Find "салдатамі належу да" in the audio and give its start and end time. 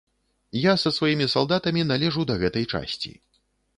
1.35-2.39